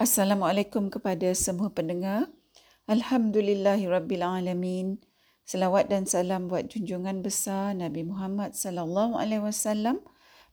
[0.00, 2.24] Assalamualaikum kepada semua pendengar.
[2.88, 4.96] Alhamdulillahirabbilalamin.
[5.44, 10.00] Selawat dan salam buat junjungan besar Nabi Muhammad sallallahu alaihi wasallam,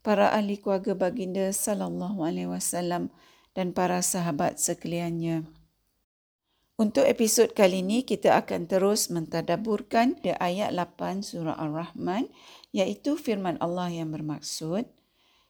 [0.04, 3.08] para ahli keluarga baginda sallallahu alaihi wasallam
[3.56, 5.48] dan para sahabat sekaliannya.
[6.76, 12.28] Untuk episod kali ini kita akan terus mentadaburkan di ayat 8 surah Ar-Rahman
[12.76, 14.97] iaitu firman Allah yang bermaksud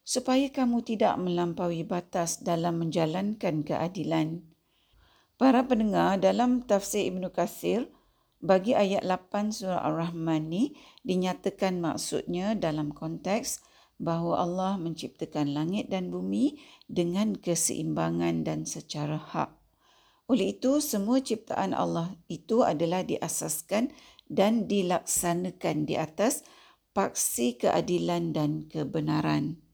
[0.07, 4.39] supaya kamu tidak melampaui batas dalam menjalankan keadilan.
[5.35, 7.91] Para pendengar dalam tafsir Ibn Qasir,
[8.39, 13.59] bagi ayat 8 surah Ar-Rahman ni dinyatakan maksudnya dalam konteks
[13.99, 16.55] bahawa Allah menciptakan langit dan bumi
[16.87, 19.51] dengan keseimbangan dan secara hak.
[20.31, 23.91] Oleh itu, semua ciptaan Allah itu adalah diasaskan
[24.31, 26.47] dan dilaksanakan di atas
[26.95, 29.66] paksi keadilan dan kebenaran.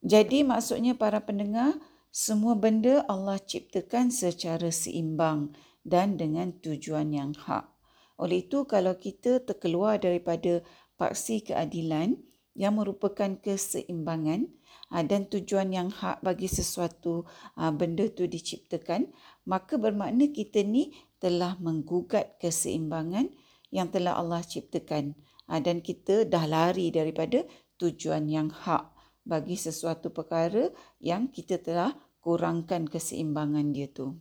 [0.00, 1.76] Jadi maksudnya para pendengar,
[2.08, 5.52] semua benda Allah ciptakan secara seimbang
[5.84, 7.68] dan dengan tujuan yang hak.
[8.16, 10.64] Oleh itu kalau kita terkeluar daripada
[10.96, 12.16] paksi keadilan
[12.56, 14.48] yang merupakan keseimbangan
[14.92, 19.12] ah, dan tujuan yang hak bagi sesuatu ah, benda itu diciptakan,
[19.44, 23.28] maka bermakna kita ni telah menggugat keseimbangan
[23.68, 25.12] yang telah Allah ciptakan
[25.46, 27.44] ah, dan kita dah lari daripada
[27.76, 34.16] tujuan yang hak bagi sesuatu perkara yang kita telah kurangkan keseimbangan dia tu.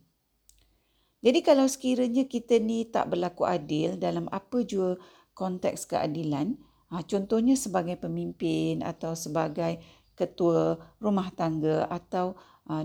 [1.19, 4.95] Jadi kalau sekiranya kita ni tak berlaku adil dalam apa jua
[5.35, 6.55] konteks keadilan,
[6.91, 9.83] ha, contohnya sebagai pemimpin atau sebagai
[10.15, 12.35] ketua rumah tangga atau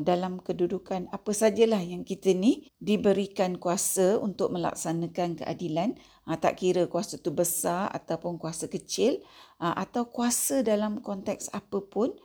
[0.01, 6.89] dalam kedudukan apa sajalah yang kita ni diberikan kuasa untuk melaksanakan keadilan, ha, tak kira
[6.89, 9.21] kuasa tu besar ataupun kuasa kecil
[9.61, 12.17] ha, atau kuasa dalam konteks apapun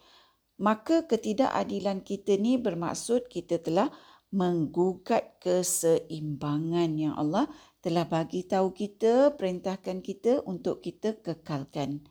[0.60, 3.88] maka ketidakadilan kita ni bermaksud kita telah
[4.30, 7.48] menggugat keseimbangan yang Allah
[7.80, 12.06] telah bagi tahu kita perintahkan kita untuk kita kekalkan.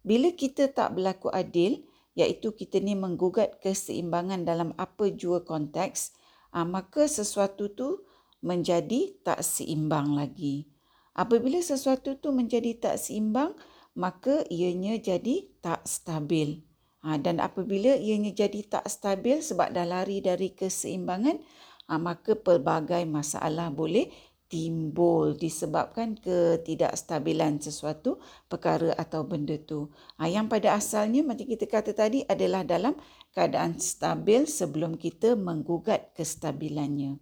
[0.00, 6.14] Bila kita tak berlaku adil iaitu kita ni menggugat keseimbangan dalam apa jua konteks
[6.54, 8.06] maka sesuatu tu
[8.38, 10.70] menjadi tak seimbang lagi
[11.14, 13.54] Apabila sesuatu tu menjadi tak seimbang,
[13.94, 16.66] maka ianya jadi tak stabil.
[17.06, 21.38] Ha, dan apabila ianya jadi tak stabil sebab dah lari dari keseimbangan,
[21.86, 24.10] ha, maka pelbagai masalah boleh
[24.54, 29.90] timbul disebabkan ketidakstabilan sesuatu perkara atau benda tu.
[30.14, 32.94] Ha, yang pada asalnya macam kita kata tadi adalah dalam
[33.34, 37.18] keadaan stabil sebelum kita menggugat kestabilannya.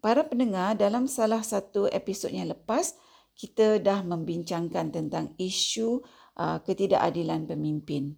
[0.00, 2.96] Para pendengar, dalam salah satu episod yang lepas,
[3.36, 6.00] kita dah membincangkan tentang isu
[6.40, 8.16] uh, ketidakadilan pemimpin.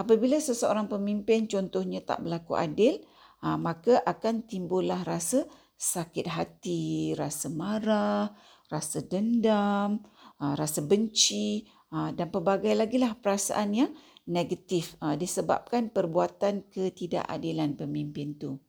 [0.00, 3.04] Apabila seseorang pemimpin contohnya tak berlaku adil,
[3.44, 5.44] uh, maka akan timbullah rasa
[5.80, 8.28] sakit hati, rasa marah,
[8.68, 10.04] rasa dendam,
[10.36, 11.64] uh, rasa benci
[11.96, 13.90] uh, dan pelbagai lagi lah perasaan yang
[14.28, 18.60] negatif uh, disebabkan perbuatan ketidakadilan pemimpin tu.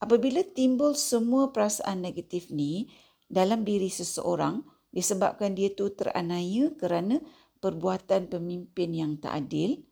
[0.00, 2.88] Apabila timbul semua perasaan negatif ni
[3.28, 4.64] dalam diri seseorang
[4.96, 7.20] disebabkan dia tu teranaya kerana
[7.60, 9.84] perbuatan pemimpin yang tak adil,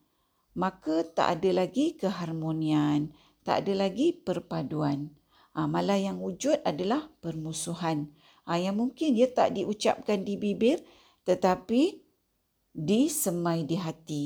[0.56, 3.12] maka tak ada lagi keharmonian,
[3.44, 5.12] tak ada lagi perpaduan.
[5.54, 8.10] Ha, malah yang wujud adalah permusuhan.
[8.44, 10.82] Ha, yang mungkin dia tak diucapkan di bibir
[11.24, 12.04] tetapi
[12.74, 14.24] disemai di hati.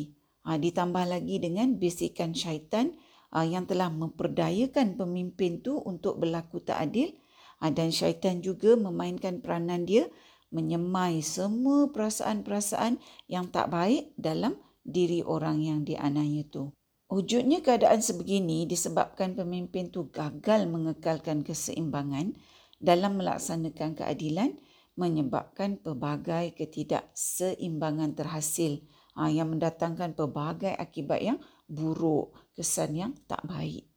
[0.49, 2.97] Ha, ditambah lagi dengan bisikan syaitan
[3.33, 7.13] uh, yang telah memperdayakan pemimpin tu untuk berlaku tak adil
[7.61, 10.09] uh, dan syaitan juga memainkan peranan dia
[10.49, 12.97] menyemai semua perasaan-perasaan
[13.29, 16.73] yang tak baik dalam diri orang yang dianaya tu.
[17.09, 22.37] Wujudnya keadaan sebegini disebabkan pemimpin tu gagal mengekalkan keseimbangan
[22.77, 24.61] dalam melaksanakan keadilan
[24.99, 28.85] menyebabkan pelbagai ketidakseimbangan terhasil
[29.17, 33.89] uh, yang mendatangkan pelbagai akibat yang buruk, kesan yang tak baik.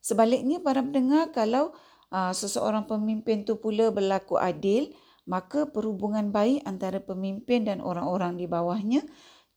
[0.00, 1.76] Sebaliknya para pendengar kalau
[2.08, 4.94] uh, seseorang pemimpin tu pula berlaku adil,
[5.28, 9.04] maka perhubungan baik antara pemimpin dan orang-orang di bawahnya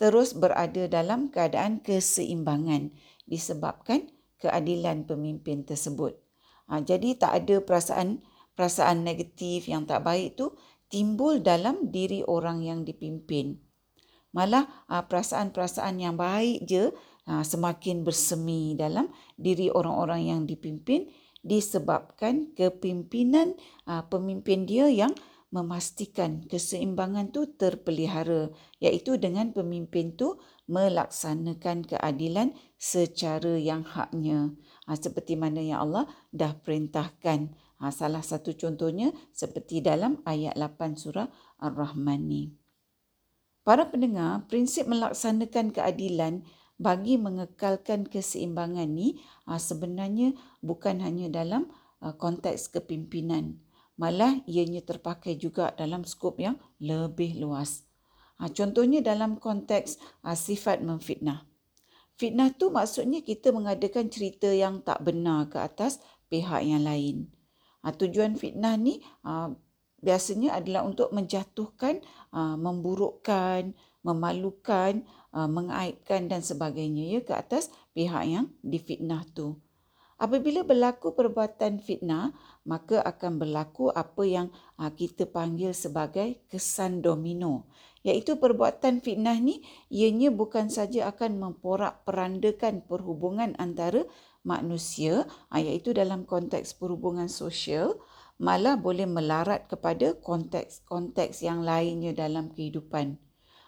[0.02, 2.90] terus berada dalam keadaan keseimbangan
[3.30, 4.10] disebabkan
[4.42, 6.18] keadilan pemimpin tersebut.
[6.66, 8.26] Uh, jadi tak ada perasaan
[8.58, 10.58] perasaan negatif yang tak baik tu
[10.90, 13.62] timbul dalam diri orang yang dipimpin.
[14.34, 16.90] Malah uh, perasaan-perasaan yang baik je
[17.30, 19.06] uh, semakin bersemi dalam
[19.38, 21.14] diri orang-orang yang dipimpin
[21.46, 23.54] disebabkan kepimpinan
[23.86, 25.14] uh, pemimpin dia yang
[25.52, 30.40] memastikan keseimbangan tu terpelihara iaitu dengan pemimpin tu
[30.72, 34.56] melaksanakan keadilan secara yang haknya.
[34.88, 37.52] ha, seperti mana yang Allah dah perintahkan.
[37.84, 41.28] Ha, salah satu contohnya seperti dalam ayat 8 surah
[41.60, 42.44] Ar-Rahman ni.
[43.62, 46.48] Para pendengar, prinsip melaksanakan keadilan
[46.82, 50.34] bagi mengekalkan keseimbangan ni ha, sebenarnya
[50.64, 51.70] bukan hanya dalam
[52.00, 53.60] ha, konteks kepimpinan.
[54.00, 57.84] Malah ianya terpakai juga dalam skop yang lebih luas.
[58.42, 61.46] Ha, contohnya dalam konteks ha, sifat memfitnah.
[62.18, 67.30] Fitnah tu maksudnya kita mengadakan cerita yang tak benar ke atas pihak yang lain.
[67.86, 69.54] Ha, tujuan fitnah ni ha,
[70.02, 72.02] biasanya adalah untuk menjatuhkan,
[72.34, 79.62] ha, memburukkan, memalukan, ha, mengaibkan dan sebagainya ya ke atas pihak yang difitnah tu.
[80.22, 82.30] Apabila berlaku perbuatan fitnah,
[82.70, 84.48] maka akan berlaku apa yang
[84.78, 87.66] ha, kita panggil sebagai kesan domino.
[88.06, 94.06] Iaitu perbuatan fitnah ni, ianya bukan saja akan memporak-perandakan perhubungan antara
[94.46, 97.98] manusia, ha, iaitu dalam konteks perhubungan sosial,
[98.38, 103.18] malah boleh melarat kepada konteks-konteks yang lainnya dalam kehidupan.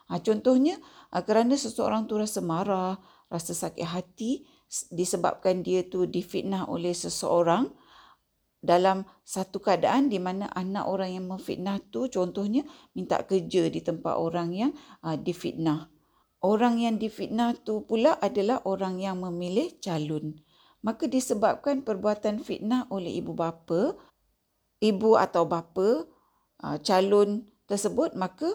[0.06, 0.78] Ha, contohnya,
[1.10, 4.46] kerana seseorang tu rasa marah, rasa sakit hati,
[4.90, 7.70] disebabkan dia tu difitnah oleh seseorang
[8.64, 12.64] dalam satu keadaan di mana anak orang yang memfitnah tu contohnya
[12.96, 14.72] minta kerja di tempat orang yang
[15.04, 15.92] uh, difitnah.
[16.44, 20.44] Orang yang difitnah tu pula adalah orang yang memilih calon.
[20.84, 23.96] Maka disebabkan perbuatan fitnah oleh ibu bapa,
[24.84, 26.04] ibu atau bapa
[26.84, 28.48] calon tersebut maka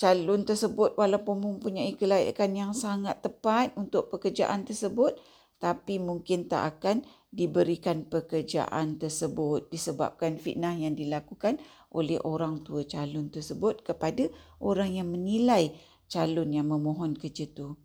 [0.00, 5.16] calon tersebut walaupun mempunyai kelayakan yang sangat tepat untuk pekerjaan tersebut
[5.64, 11.56] tapi mungkin tak akan diberikan pekerjaan tersebut disebabkan fitnah yang dilakukan
[11.88, 14.28] oleh orang tua calon tersebut kepada
[14.60, 15.72] orang yang menilai
[16.04, 17.80] calon yang memohon kerja tu.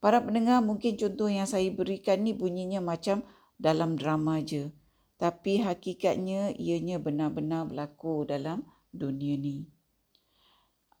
[0.00, 3.20] Para pendengar mungkin contoh yang saya berikan ni bunyinya macam
[3.60, 4.72] dalam drama je.
[5.20, 8.64] Tapi hakikatnya ianya benar-benar berlaku dalam
[8.96, 9.68] dunia ni.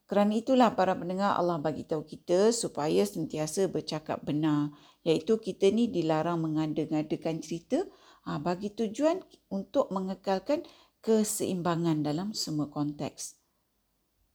[0.08, 4.72] Kerana itulah para pendengar Allah bagi tahu kita supaya sentiasa bercakap benar.
[5.04, 7.84] Iaitu kita ni dilarang mengada-ngadakan cerita
[8.24, 9.20] ha, bagi tujuan
[9.52, 10.64] untuk mengekalkan
[11.04, 13.36] keseimbangan dalam semua konteks.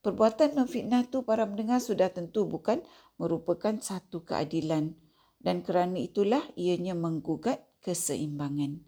[0.06, 2.78] Perbuatan memfitnah tu para pendengar sudah tentu bukan
[3.18, 4.94] merupakan satu keadilan
[5.42, 8.78] dan kerana itulah ianya menggugat keseimbangan.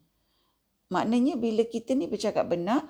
[0.87, 2.87] Maknanya bila kita ni bercakap benar,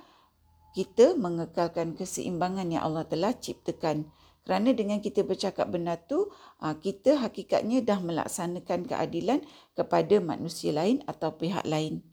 [0.76, 4.12] kita mengekalkan keseimbangan yang Allah telah ciptakan.
[4.44, 6.28] Kerana dengan kita bercakap benar tu,
[6.61, 9.40] ah, kita hakikatnya dah melaksanakan keadilan
[9.73, 12.05] kepada manusia lain atau pihak lain.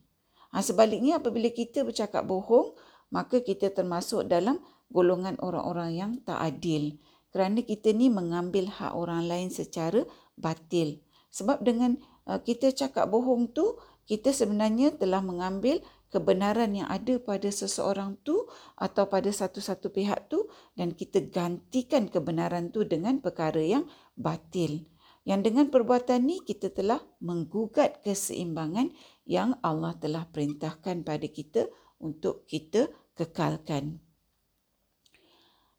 [0.55, 2.71] Ah, sebaliknya apabila kita bercakap bohong,
[3.11, 6.95] maka kita termasuk dalam golongan orang-orang yang tak adil.
[7.35, 10.07] Kerana kita ni mengambil hak orang lain secara
[10.39, 11.03] batil.
[11.35, 13.75] Sebab dengan ah, kita cakap bohong tu,
[14.07, 15.83] kita sebenarnya telah mengambil
[16.13, 18.45] kebenaran yang ada pada seseorang tu
[18.77, 20.45] atau pada satu-satu pihak tu
[20.77, 24.85] dan kita gantikan kebenaran tu dengan perkara yang batil.
[25.25, 28.93] Yang dengan perbuatan ni kita telah menggugat keseimbangan
[29.25, 31.65] yang Allah telah perintahkan pada kita
[31.97, 34.03] untuk kita kekalkan.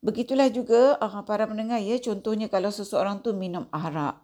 [0.04, 4.23] Begitulah juga uh, para pendengar ya contohnya kalau seseorang tu minum arak.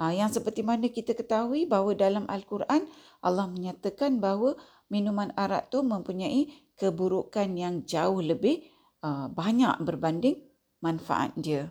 [0.00, 2.88] Uh, yang seperti mana kita ketahui bahawa dalam Al-Quran
[3.20, 4.56] Allah menyatakan bahawa
[4.88, 6.48] minuman arak tu mempunyai
[6.80, 8.64] keburukan yang jauh lebih
[9.04, 10.40] uh, banyak berbanding
[10.80, 11.68] manfaat dia.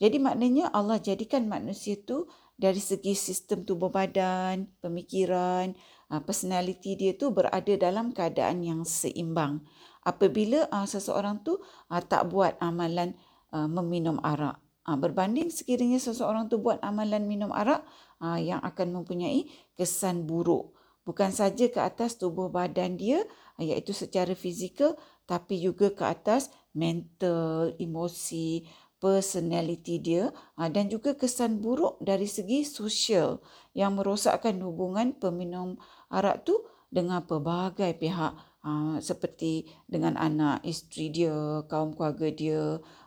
[0.00, 2.24] Jadi maknanya Allah jadikan manusia tu
[2.56, 5.76] dari segi sistem tubuh badan, pemikiran,
[6.08, 9.60] uh, personality dia tu berada dalam keadaan yang seimbang.
[10.00, 11.60] Apabila seseorang tu
[12.08, 13.12] tak buat amalan
[13.52, 14.56] meminum arak.
[14.88, 17.84] Uh, berbanding sekiranya seseorang tu buat amalan minum arak
[18.24, 19.46] uh, yang akan mempunyai
[19.76, 20.72] kesan buruk.
[21.04, 23.24] Bukan saja ke atas tubuh badan dia
[23.60, 24.96] iaitu secara fizikal
[25.28, 28.64] tapi juga ke atas mental, emosi,
[29.00, 30.28] personality dia
[30.60, 33.40] ah, dan juga kesan buruk dari segi sosial
[33.72, 35.80] yang merosakkan hubungan peminum
[36.12, 36.54] arak tu
[36.92, 42.62] dengan pelbagai pihak ah, seperti dengan anak, isteri dia, kaum keluarga dia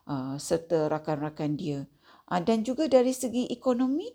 [0.06, 1.80] ah, serta rakan-rakan dia.
[2.34, 4.10] Dan juga dari segi ekonomi,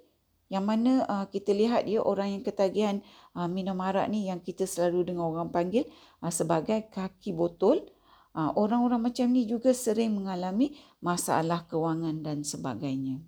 [0.48, 3.04] yang mana uh, kita lihat dia orang yang ketagihan
[3.36, 5.84] uh, minum arak ni yang kita selalu dengar orang panggil
[6.24, 7.84] uh, sebagai kaki botol
[8.32, 10.72] uh, orang-orang macam ni juga sering mengalami
[11.04, 13.20] masalah kewangan dan sebagainya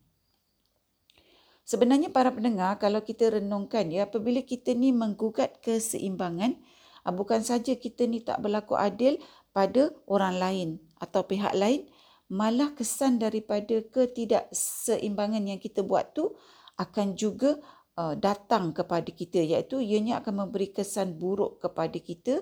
[1.69, 7.73] sebenarnya para pendengar kalau kita renungkan ya apabila kita ni menggugat keseimbangan uh, bukan saja
[7.77, 9.17] kita ni tak berlaku adil
[9.57, 10.69] pada orang lain
[11.01, 11.89] atau pihak lain
[12.31, 16.37] malah kesan daripada ketidakseimbangan yang kita buat tu
[16.79, 17.59] akan juga
[17.99, 22.41] uh, datang kepada kita iaitu ianya akan memberi kesan buruk kepada kita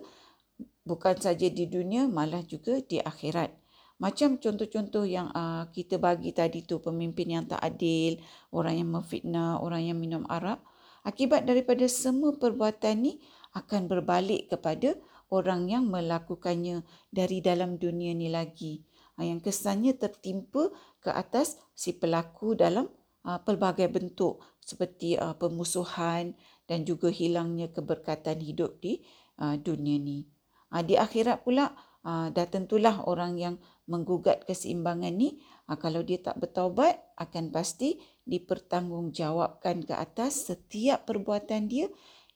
[0.84, 3.52] bukan saja di dunia malah juga di akhirat.
[3.98, 8.22] Macam contoh-contoh yang uh, kita bagi tadi tu pemimpin yang tak adil,
[8.54, 10.62] orang yang memfitnah, orang yang minum arak.
[11.02, 13.18] Akibat daripada semua perbuatan ni
[13.57, 14.97] akan berbalik kepada
[15.28, 18.85] orang yang melakukannya dari dalam dunia ni lagi.
[19.21, 22.88] Uh, yang kesannya tertimpa ke atas si pelaku dalam
[23.25, 26.37] uh, pelbagai bentuk seperti uh, pemusuhan
[26.69, 29.00] dan juga hilangnya keberkatan hidup di
[29.38, 30.26] dunia ni.
[30.83, 31.71] Di akhirat pula
[32.05, 33.55] dah tentulah orang yang
[33.87, 35.40] menggugat keseimbangan ni
[35.78, 41.87] kalau dia tak bertaubat akan pasti dipertanggungjawabkan ke atas setiap perbuatan dia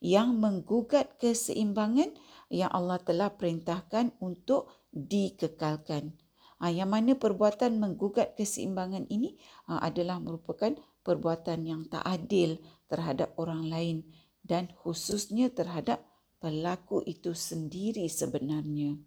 [0.02, 2.10] yang menggugat keseimbangan
[2.50, 6.18] yang Allah telah perintahkan untuk dikekalkan.
[6.58, 9.38] Ha, yang mana perbuatan menggugat keseimbangan ini
[9.70, 10.74] ha, adalah merupakan
[11.06, 12.58] perbuatan yang tak adil
[12.90, 13.96] terhadap orang lain
[14.42, 16.02] dan khususnya terhadap
[16.42, 18.98] pelaku itu sendiri sebenarnya.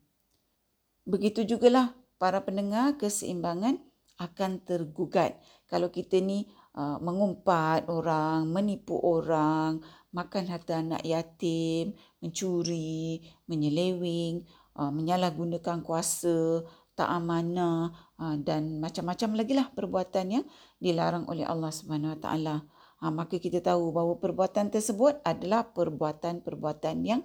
[1.04, 3.84] Begitu jugalah para pendengar keseimbangan
[4.16, 5.36] akan tergugat.
[5.68, 6.48] Kalau kita ni
[6.80, 9.84] uh, mengumpat orang, menipu orang,
[10.15, 11.91] makan harta anak yatim,
[12.24, 13.19] mencuri,
[13.51, 14.48] menyeleweng,
[14.79, 16.63] uh, menyalahgunakan kuasa,
[16.95, 20.45] tak amanah uh, dan macam-macam lagi lah perbuatan yang
[20.79, 22.55] dilarang oleh Allah Subhanahu Wa Taala.
[23.03, 27.22] Ha, maka kita tahu bahawa perbuatan tersebut adalah perbuatan-perbuatan yang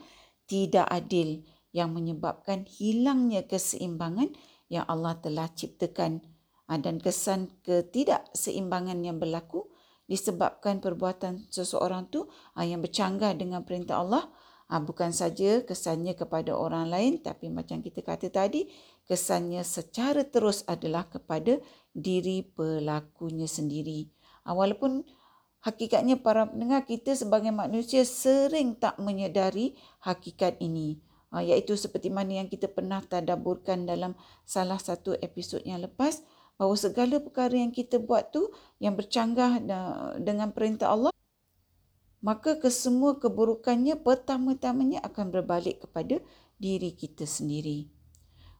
[0.50, 4.35] tidak adil yang menyebabkan hilangnya keseimbangan
[4.66, 6.26] yang Allah telah ciptakan
[6.66, 9.70] ah, dan kesan ketidakseimbangan yang berlaku
[10.11, 12.26] disebabkan perbuatan seseorang tu
[12.59, 14.26] ah, yang bercanggah dengan perintah Allah.
[14.67, 18.67] Ah, bukan saja kesannya kepada orang lain tapi macam kita kata tadi
[19.07, 21.62] kesannya secara terus adalah kepada
[21.95, 24.11] diri pelakunya sendiri.
[24.47, 25.07] Walaupun
[25.62, 31.00] hakikatnya para pendengar kita sebagai manusia sering tak menyedari hakikat ini.
[31.31, 36.26] Uh, iaitu seperti mana yang kita pernah tadaburkan dalam salah satu episod yang lepas
[36.61, 38.52] bahawa segala perkara yang kita buat tu
[38.85, 39.64] yang bercanggah
[40.21, 41.09] dengan perintah Allah
[42.21, 46.21] maka kesemua keburukannya pertama-tamanya akan berbalik kepada
[46.61, 47.88] diri kita sendiri.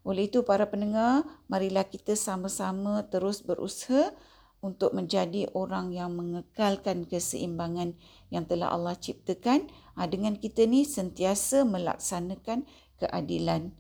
[0.01, 4.17] Oleh itu para pendengar, marilah kita sama-sama terus berusaha
[4.65, 7.97] untuk menjadi orang yang mengekalkan keseimbangan
[8.33, 12.65] yang telah Allah ciptakan ha, dengan kita ni sentiasa melaksanakan
[12.97, 13.77] keadilan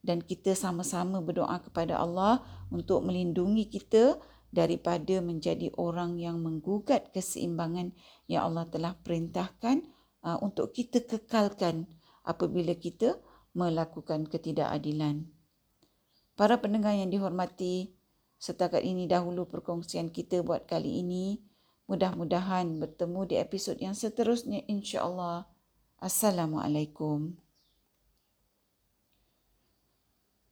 [0.00, 2.40] dan kita sama-sama berdoa kepada Allah
[2.72, 4.16] untuk melindungi kita
[4.50, 7.94] daripada menjadi orang yang menggugat keseimbangan
[8.26, 9.86] yang Allah telah perintahkan
[10.26, 11.86] ha, untuk kita kekalkan
[12.26, 13.20] apabila kita
[13.54, 15.28] melakukan ketidakadilan.
[16.34, 18.00] Para pendengar yang dihormati,
[18.40, 21.44] Setakat ini dahulu perkongsian kita buat kali ini.
[21.92, 25.44] Mudah-mudahan bertemu di episod yang seterusnya insya-Allah.
[26.00, 27.36] Assalamualaikum.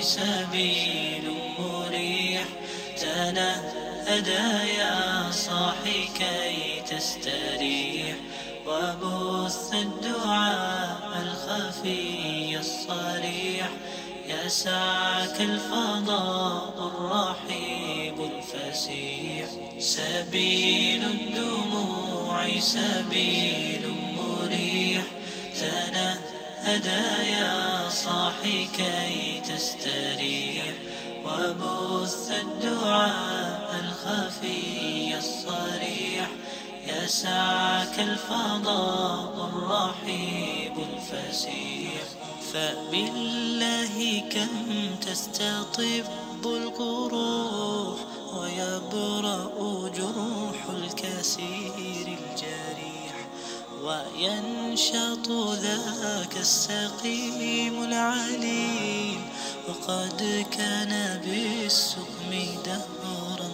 [0.00, 2.44] سبيل مريح.
[3.00, 8.16] تنهدى يا صاحي كي تستريح.
[8.66, 13.68] وبث الدعاء الخفي الصريح.
[14.28, 19.46] يسعك الفضاء الرحيب الفسيح.
[19.78, 25.02] سبيل الدموع سبيل مريح.
[26.66, 30.74] تنهدى يا صاحي كي تستريح
[31.24, 36.28] وبث الدعاء الخفي الصريح.
[36.86, 42.02] يسعك الفضاء الرحيب الفسيح.
[42.52, 46.06] فبالله كم تستطب
[46.44, 47.98] القروح
[48.34, 52.85] ويبرأ جروح الكسير الجريح.
[53.86, 55.30] وينشط
[55.62, 59.20] ذاك السقيم العليل
[59.68, 62.30] وقد كان بالسقم
[62.64, 63.45] دهرا